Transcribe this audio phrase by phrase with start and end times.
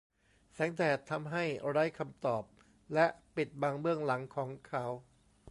[0.53, 2.43] แสงแดดทำให้ไร้คำตอบ
[2.93, 3.05] และ
[3.35, 4.85] ปิดบังเบื้องหลังของเขา